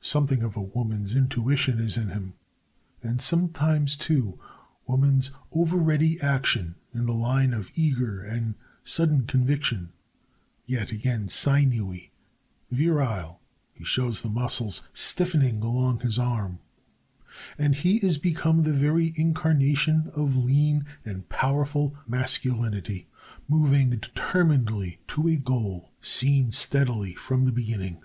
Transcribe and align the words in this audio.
Something 0.00 0.42
of 0.42 0.56
woman's 0.56 1.14
intuition 1.14 1.78
is 1.78 1.96
in 1.96 2.08
him, 2.08 2.34
and 3.04 3.22
sometimes, 3.22 3.94
too, 3.94 4.36
woman's 4.84 5.30
over 5.52 5.76
ready 5.76 6.20
action 6.20 6.74
in 6.92 7.06
the 7.06 7.12
line 7.14 7.54
of 7.54 7.70
eager 7.76 8.20
and 8.20 8.56
sudden 8.82 9.28
conviction; 9.28 9.92
yet 10.66 10.90
again, 10.90 11.28
sinewy, 11.28 12.10
virile, 12.72 13.40
he 13.72 13.84
shows 13.84 14.22
the 14.22 14.28
muscles 14.28 14.82
stiffening 14.92 15.62
along 15.62 16.00
his 16.00 16.18
arm, 16.18 16.58
and 17.56 17.76
he 17.76 17.98
is 17.98 18.18
become 18.18 18.64
the 18.64 18.72
very 18.72 19.12
incarnation 19.14 20.10
of 20.14 20.34
lean 20.34 20.84
and 21.04 21.28
powerful 21.28 21.94
masculinity, 22.08 23.06
moving 23.46 23.90
determinedly 23.90 24.98
to 25.06 25.28
a 25.28 25.36
goal 25.36 25.92
seen 26.02 26.50
steadily 26.50 27.14
from 27.14 27.44
the 27.44 27.52
beginning. 27.52 28.02